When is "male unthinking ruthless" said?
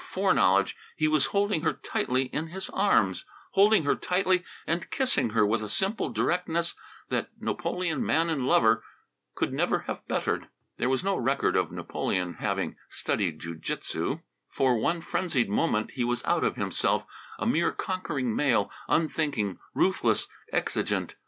18.35-20.25